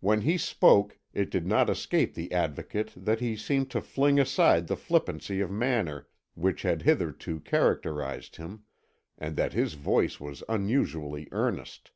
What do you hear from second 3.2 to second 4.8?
he seemed to fling aside the